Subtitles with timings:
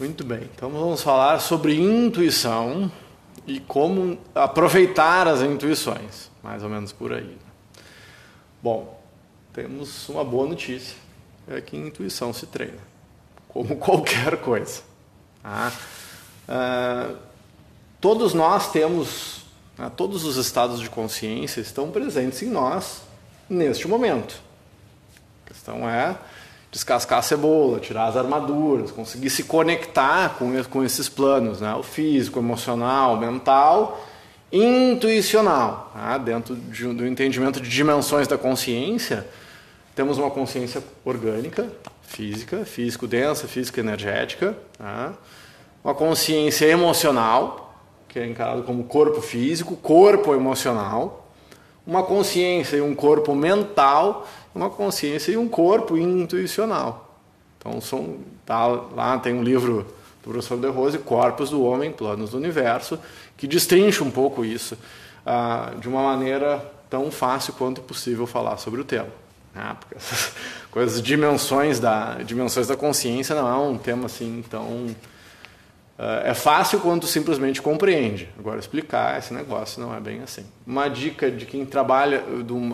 [0.00, 0.48] Muito bem.
[0.56, 2.90] Então vamos falar sobre intuição
[3.46, 7.36] e como aproveitar as intuições, mais ou menos por aí.
[8.62, 8.98] Bom,
[9.52, 10.96] temos uma boa notícia,
[11.46, 12.80] é que intuição se treina,
[13.46, 14.80] como qualquer coisa.
[15.42, 15.70] Tá?
[16.48, 17.10] Ah,
[18.00, 19.44] todos nós temos,
[19.76, 23.02] né, todos os estados de consciência estão presentes em nós
[23.50, 24.40] neste momento.
[25.44, 26.16] A questão é
[26.70, 31.74] descascar a cebola, tirar as armaduras, conseguir se conectar com, com esses planos, né?
[31.74, 34.06] o físico, emocional, mental,
[34.52, 35.90] intuicional.
[35.92, 36.18] Tá?
[36.18, 39.26] Dentro de, do entendimento de dimensões da consciência,
[39.96, 41.68] temos uma consciência orgânica,
[42.02, 45.12] física, físico-densa, físico-energética, tá?
[45.82, 47.74] uma consciência emocional,
[48.08, 51.19] que é encarado como corpo físico, corpo emocional,
[51.86, 57.18] uma consciência e um corpo mental, uma consciência e um corpo intuicional.
[57.58, 59.86] Então, são, tá, lá tem um livro
[60.22, 62.98] do professor De Rose, Corpos do Homem, Planos do Universo,
[63.36, 64.76] que destrincha um pouco isso
[65.24, 69.08] ah, de uma maneira tão fácil quanto possível falar sobre o tema.
[69.54, 69.76] Né?
[69.78, 70.32] Porque essas
[70.70, 74.94] coisas, dimensões da, dimensões da consciência não é um tema assim tão
[76.24, 78.26] é fácil quando simplesmente compreende.
[78.38, 80.46] Agora, explicar esse negócio não é bem assim.
[80.66, 82.24] Uma dica de quem trabalha,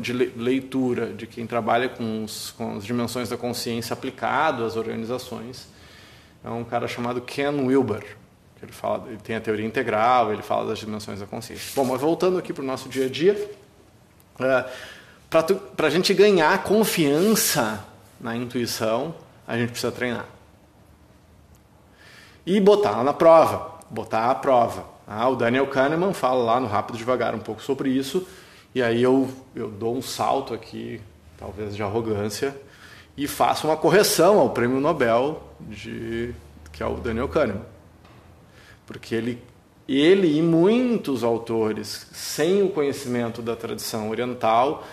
[0.00, 5.68] de leitura, de quem trabalha com, os, com as dimensões da consciência aplicado às organizações,
[6.42, 8.16] é um cara chamado Ken Wilber.
[8.62, 11.72] Ele, fala, ele tem a teoria integral, ele fala das dimensões da consciência.
[11.76, 13.50] Bom, mas voltando aqui para o nosso dia a dia,
[14.38, 14.64] é,
[15.76, 17.84] para a gente ganhar confiança
[18.18, 19.14] na intuição,
[19.46, 20.39] a gente precisa treinar
[22.46, 24.84] e botar na prova, botar à prova.
[25.06, 28.26] Ah, o Daniel Kahneman fala lá no Rápido Devagar um pouco sobre isso,
[28.74, 31.00] e aí eu, eu dou um salto aqui,
[31.36, 32.56] talvez de arrogância,
[33.16, 36.32] e faço uma correção ao prêmio Nobel, de,
[36.72, 37.64] que é o Daniel Kahneman.
[38.86, 39.42] Porque ele,
[39.88, 44.84] ele e muitos autores, sem o conhecimento da tradição oriental,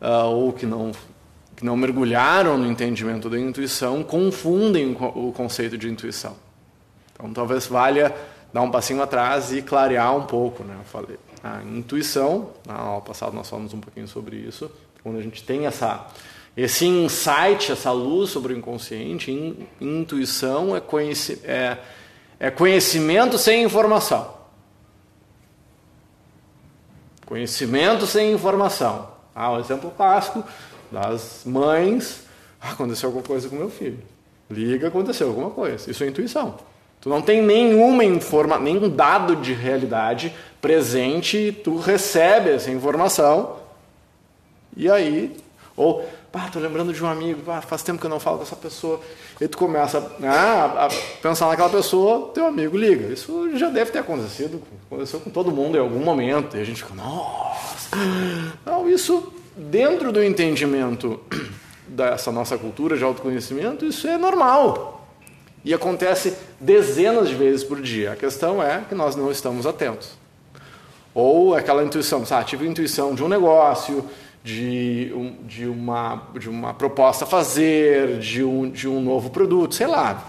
[0.00, 0.92] uh, ou que não,
[1.56, 6.36] que não mergulharam no entendimento da intuição, confundem o conceito de intuição.
[7.20, 8.14] Então talvez valha
[8.52, 10.74] dar um passinho atrás e clarear um pouco, né?
[10.78, 14.70] Eu falei, a intuição, na aula passada nós falamos um pouquinho sobre isso,
[15.02, 16.08] quando a gente tem essa
[16.56, 21.78] esse insight, essa luz sobre o inconsciente, in, intuição é, conheci, é,
[22.40, 24.34] é conhecimento sem informação.
[27.24, 29.08] Conhecimento sem informação.
[29.32, 30.44] Ah, um exemplo clássico
[30.90, 32.24] das mães.
[32.60, 34.02] Aconteceu alguma coisa com meu filho.
[34.50, 35.88] Liga, aconteceu alguma coisa.
[35.88, 36.58] Isso é intuição.
[37.00, 43.60] Tu não tem nenhuma informa, nenhum dado de realidade presente, tu recebe essa informação
[44.76, 45.36] e aí,
[45.76, 48.44] ou, pá, tô lembrando de um amigo, pá, faz tempo que eu não falo com
[48.44, 49.00] essa pessoa,
[49.40, 50.88] e tu começa a, a
[51.20, 53.12] pensar naquela pessoa, teu amigo liga.
[53.12, 56.82] Isso já deve ter acontecido, aconteceu com todo mundo em algum momento, e a gente
[56.82, 57.96] fica, nossa.
[58.64, 61.20] Não, isso dentro do entendimento
[61.86, 64.99] dessa nossa cultura de autoconhecimento, isso é normal.
[65.64, 68.12] E acontece dezenas de vezes por dia.
[68.12, 70.18] A questão é que nós não estamos atentos.
[71.14, 72.46] Ou aquela intuição, sabe?
[72.46, 74.08] Tive intuição de um negócio,
[74.42, 79.74] de, um, de, uma, de uma proposta a fazer, de um, de um novo produto,
[79.74, 80.24] sei lá.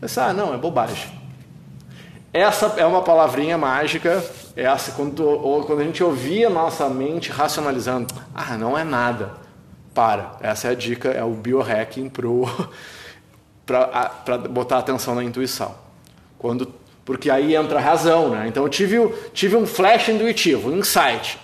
[0.00, 1.12] Essa, ah, não, é bobagem.
[2.32, 4.24] Essa é uma palavrinha mágica,
[4.56, 9.40] essa quando, ou quando a gente ouvia nossa mente racionalizando, ah, não é nada.
[9.94, 10.36] Para.
[10.40, 12.48] Essa é a dica, é o biohacking pro
[13.66, 15.74] para botar atenção na intuição.
[16.38, 16.72] Quando,
[17.04, 18.46] porque aí entra a razão, né?
[18.48, 21.38] Então eu tive, tive um flash intuitivo, um insight.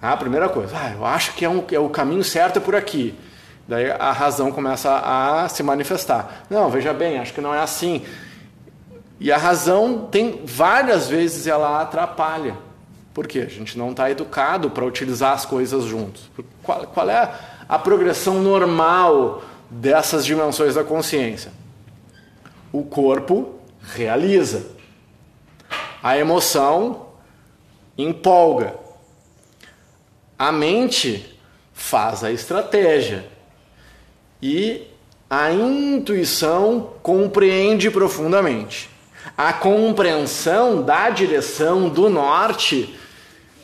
[0.00, 2.60] Ah, a primeira coisa, ah, eu acho que é, um, é o caminho certo é
[2.60, 3.14] por aqui.
[3.66, 6.44] Daí a razão começa a se manifestar.
[6.50, 8.04] Não, veja bem, acho que não é assim.
[9.18, 12.56] E a razão tem várias vezes ela atrapalha.
[13.14, 13.40] Por quê?
[13.40, 16.28] A gente não está educado para utilizar as coisas juntos.
[16.62, 17.30] Qual, qual é
[17.66, 21.52] a progressão normal dessas dimensões da consciência.
[22.72, 24.66] O corpo realiza.
[26.02, 27.06] A emoção
[27.96, 28.74] empolga.
[30.38, 31.38] A mente
[31.72, 33.26] faz a estratégia.
[34.42, 34.86] E
[35.28, 38.90] a intuição compreende profundamente.
[39.36, 42.94] A compreensão da direção do norte,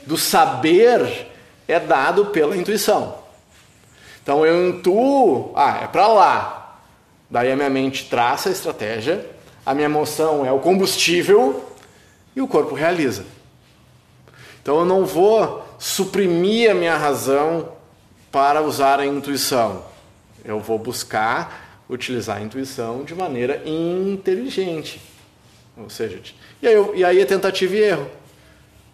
[0.07, 1.29] do saber,
[1.69, 3.20] é dado pela intuição.
[4.23, 6.79] Então eu intuo, ah, é para lá.
[7.31, 9.25] Daí a minha mente traça a estratégia,
[9.65, 11.65] a minha emoção é o combustível
[12.35, 13.25] e o corpo realiza.
[14.63, 17.73] Então eu não vou suprimir a minha razão
[18.31, 19.85] para usar a intuição.
[20.45, 25.01] Eu vou buscar utilizar a intuição de maneira inteligente.
[25.77, 26.21] Ou seja,
[26.63, 28.11] e aí, e aí é tentativa e erro.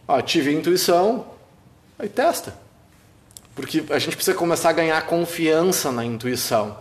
[0.06, 1.26] Ó, tive intuição,
[1.98, 2.65] aí testa.
[3.56, 6.78] Porque a gente precisa começar a ganhar confiança na intuição.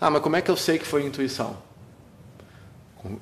[0.00, 1.56] Ah, mas como é que eu sei que foi intuição?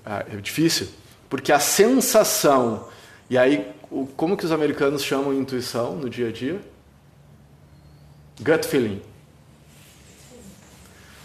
[0.05, 0.88] Ah, é difícil.
[1.29, 2.88] Porque a sensação.
[3.29, 3.70] E aí,
[4.17, 6.62] como que os americanos chamam intuição no dia a dia?
[8.40, 9.02] Gut feeling.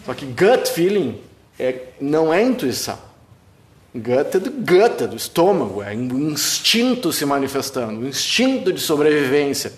[0.06, 1.22] Só que gut feeling
[1.58, 3.00] é, não é intuição.
[3.96, 8.82] Gut é do gut, é do estômago, é um instinto se manifestando, um instinto de
[8.82, 9.72] sobrevivência.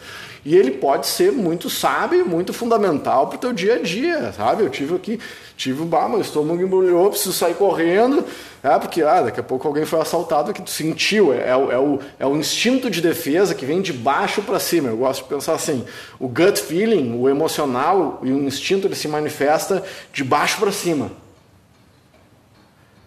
[0.46, 4.62] E ele pode ser muito sábio, muito fundamental para o teu dia a dia, sabe?
[4.62, 5.20] Eu tive aqui,
[5.58, 8.24] tive, bah, meu estômago embrulhou, preciso sair correndo,
[8.62, 11.80] é, porque ah, daqui a pouco alguém foi assaltado que tu sentiu, é, é, é,
[11.80, 14.90] o, é o instinto de defesa que vem de baixo para cima.
[14.90, 15.84] Eu gosto de pensar assim,
[16.20, 19.84] o gut feeling, o emocional e o instinto ele se manifesta
[20.14, 21.12] de baixo para cima.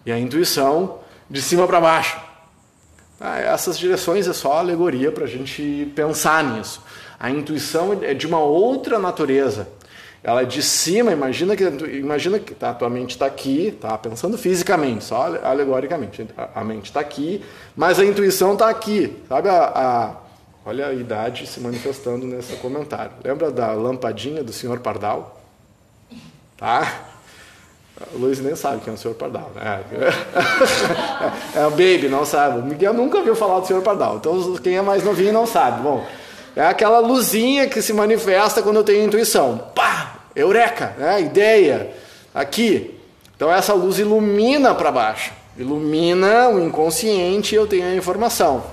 [0.05, 0.99] E a intuição
[1.29, 2.19] de cima para baixo.
[3.17, 6.81] Ah, essas direções é só alegoria para a gente pensar nisso.
[7.19, 9.67] A intuição é de uma outra natureza.
[10.23, 13.97] Ela é de cima, imagina que, imagina que tá, a tua mente está aqui, tá
[13.97, 16.27] pensando fisicamente, só alegoricamente.
[16.37, 17.43] A, a mente está aqui,
[17.75, 19.17] mas a intuição está aqui.
[19.29, 20.15] Sabe a, a,
[20.65, 23.11] olha a idade se manifestando nesse comentário.
[23.23, 25.41] Lembra da lampadinha do senhor Pardal?
[26.57, 27.05] Tá?
[28.13, 29.51] O Luiz nem sabe quem é o senhor Pardal.
[29.55, 29.83] Né?
[31.55, 32.59] É, o Baby, não sabe.
[32.59, 34.17] O Miguel nunca ouviu falar do senhor Pardal.
[34.17, 35.81] Então quem é mais novinho não sabe.
[35.81, 36.05] Bom,
[36.55, 39.69] é aquela luzinha que se manifesta quando eu tenho intuição.
[39.75, 40.19] Pá!
[40.35, 40.95] Eureka!
[40.97, 41.21] Né?
[41.21, 41.91] Ideia!
[42.33, 42.99] Aqui.
[43.35, 45.31] Então essa luz ilumina para baixo.
[45.57, 48.63] Ilumina o inconsciente e eu tenho a informação.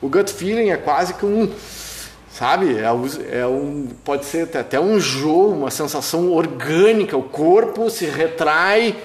[0.00, 1.50] O gut feeling é quase que um.
[2.30, 2.76] Sabe?
[2.78, 7.16] É, é um, pode ser até um jogo, uma sensação orgânica.
[7.16, 8.96] O corpo se retrai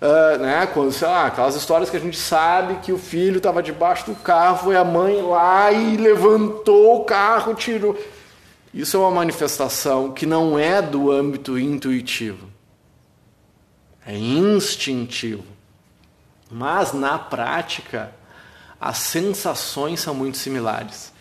[0.00, 3.62] Uh, né, quando, sei lá, aquelas histórias que a gente sabe que o filho estava
[3.62, 7.96] debaixo do carro, foi a mãe lá e levantou o carro, tirou.
[8.72, 12.48] Isso é uma manifestação que não é do âmbito intuitivo,
[14.04, 15.44] é instintivo.
[16.50, 18.12] Mas na prática,
[18.80, 21.12] as sensações são muito similares.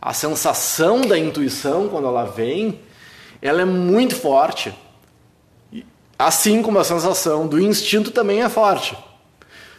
[0.00, 2.80] A sensação da intuição, quando ela vem,
[3.40, 4.74] ela é muito forte.
[6.18, 8.96] Assim como a sensação do instinto também é forte.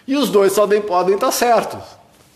[0.08, 1.80] E os dois também podem estar certos.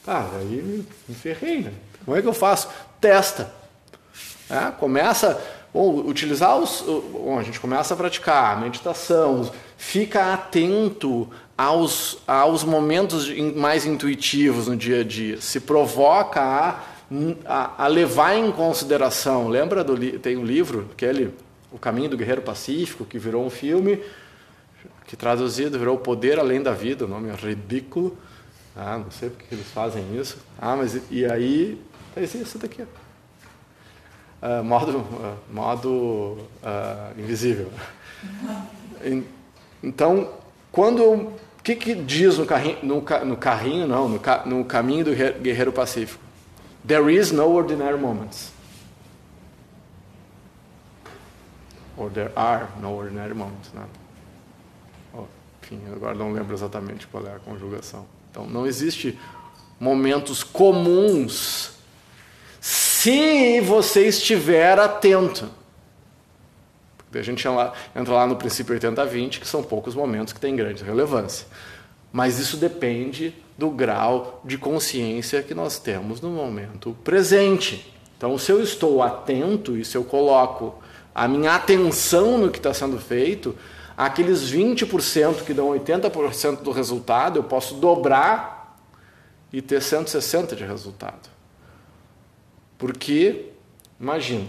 [0.08, 1.74] Ah, aí me ferrei, né?
[2.04, 2.70] Como é que eu faço?
[3.00, 3.54] Testa.
[4.50, 5.40] É, começa
[5.72, 6.82] bom, utilizar os.
[6.82, 14.68] Bom, a gente começa a praticar a meditação, fica atento aos, aos momentos mais intuitivos
[14.68, 16.80] no dia a dia, se provoca a,
[17.46, 19.48] a, a levar em consideração.
[19.48, 21.32] Lembra do tem um livro, aquele
[21.72, 24.04] o Caminho do Guerreiro Pacífico, que virou um filme,
[25.06, 28.18] que traduzido virou O Poder Além da Vida, o nome é ridículo.
[28.76, 30.38] Ah, não sei porque eles fazem isso.
[30.60, 31.82] Ah, mas e aí,
[32.16, 32.84] é isso daqui.
[34.42, 37.70] Uh, modo uh, modo uh, invisível.
[39.82, 40.34] Então,
[40.74, 45.12] quando o que, que diz no carrinho, no, no carrinho não, no, no caminho do
[45.12, 46.22] guerreiro pacífico?
[46.86, 48.52] There is no ordinary moments.
[52.00, 53.72] Or there are no ordinary moments.
[53.74, 53.84] Né?
[55.62, 58.08] Enfim, agora não lembro exatamente qual é a conjugação.
[58.32, 59.20] Então, não existe
[59.80, 61.74] momentos comuns
[62.60, 65.50] se você estiver atento.
[67.14, 67.46] A gente
[67.96, 71.46] entra lá no princípio 80-20, que são poucos momentos que têm grande relevância.
[72.12, 77.94] Mas isso depende do grau de consciência que nós temos no momento presente.
[78.18, 80.82] Então, se eu estou atento e se eu coloco
[81.14, 83.56] a minha atenção no que está sendo feito,
[83.98, 88.80] aqueles 20% que dão 80% do resultado, eu posso dobrar
[89.52, 91.30] e ter 160% de resultado.
[92.78, 93.48] Porque,
[94.00, 94.48] imagina,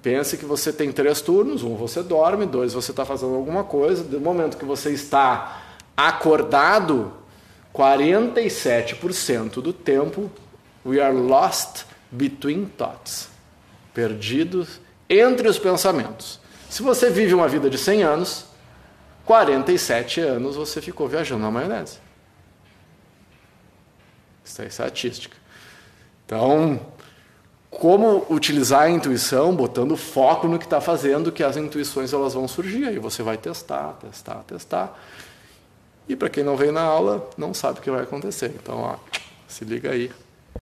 [0.00, 4.04] pense que você tem três turnos, um você dorme, dois você está fazendo alguma coisa,
[4.04, 5.62] do momento que você está
[5.96, 7.12] acordado,
[7.74, 10.30] 47% do tempo
[10.84, 13.28] we are lost between thoughts,
[13.92, 14.80] perdidos
[15.10, 16.38] entre os pensamentos.
[16.70, 18.44] Se você vive uma vida de 100 anos,
[19.26, 21.98] 47 anos você ficou viajando na maionese.
[24.44, 25.36] Isso é estatística.
[26.24, 26.80] Então,
[27.70, 32.46] como utilizar a intuição, botando foco no que está fazendo, que as intuições elas vão
[32.46, 32.84] surgir.
[32.84, 35.00] Aí você vai testar, testar, testar.
[36.08, 38.52] E para quem não veio na aula, não sabe o que vai acontecer.
[38.60, 38.96] Então, ó,
[39.46, 40.10] se liga aí.